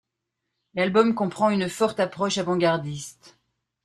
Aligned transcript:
L'album 0.73 1.13
comprend 1.13 1.51
une 1.51 1.69
forte 1.69 1.99
approche 1.99 2.39
avant-gardiste. 2.39 3.37